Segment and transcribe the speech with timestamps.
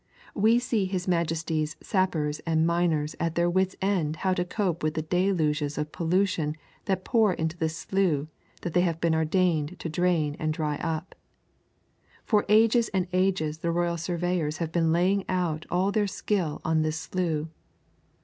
[0.33, 4.95] We see His Majesty's sappers and miners at their wits' end how to cope with
[4.95, 8.25] the deluges of pollution that pour into this slough
[8.61, 11.13] that they have been ordained to drain and dry up.
[12.25, 16.81] For ages and ages the royal surveyors have been laying out all their skill on
[16.81, 17.45] this slough.